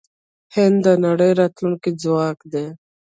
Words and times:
هند 0.55 0.77
د 0.85 0.87
نړۍ 1.05 1.31
راتلونکی 1.41 1.91
ځواک 2.03 2.37
دی. 2.53 2.65